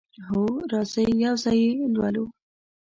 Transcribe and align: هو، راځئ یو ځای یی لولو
هو، 0.27 0.41
راځئ 0.71 1.07
یو 1.23 1.35
ځای 1.43 1.57
یی 1.63 1.73
لولو 1.95 2.25